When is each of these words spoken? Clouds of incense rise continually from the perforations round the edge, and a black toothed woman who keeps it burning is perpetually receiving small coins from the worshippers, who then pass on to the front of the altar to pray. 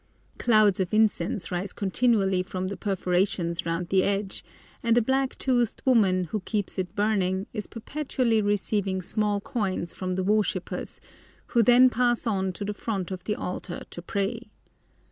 Clouds 0.39 0.79
of 0.79 0.95
incense 0.95 1.51
rise 1.51 1.71
continually 1.73 2.41
from 2.41 2.69
the 2.69 2.75
perforations 2.75 3.67
round 3.67 3.89
the 3.89 4.01
edge, 4.01 4.43
and 4.81 4.97
a 4.97 5.01
black 5.03 5.35
toothed 5.37 5.83
woman 5.85 6.23
who 6.23 6.39
keeps 6.39 6.79
it 6.79 6.95
burning 6.95 7.45
is 7.53 7.67
perpetually 7.67 8.41
receiving 8.41 8.99
small 9.03 9.39
coins 9.39 9.93
from 9.93 10.15
the 10.15 10.23
worshippers, 10.23 10.99
who 11.49 11.61
then 11.61 11.87
pass 11.87 12.25
on 12.25 12.51
to 12.51 12.65
the 12.65 12.73
front 12.73 13.11
of 13.11 13.25
the 13.25 13.35
altar 13.35 13.83
to 13.91 14.01
pray. 14.01 14.49